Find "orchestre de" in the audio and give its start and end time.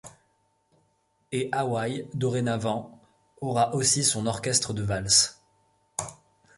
4.25-4.81